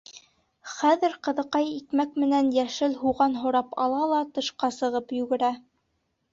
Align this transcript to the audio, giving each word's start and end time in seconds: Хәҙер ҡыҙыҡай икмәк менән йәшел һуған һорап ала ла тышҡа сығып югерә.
Хәҙер 0.75 1.13
ҡыҙыҡай 1.27 1.69
икмәк 1.81 2.17
менән 2.23 2.49
йәшел 2.57 2.97
һуған 3.03 3.39
һорап 3.45 3.79
ала 3.87 4.03
ла 4.15 4.25
тышҡа 4.41 4.75
сығып 4.81 5.19
югерә. 5.23 5.55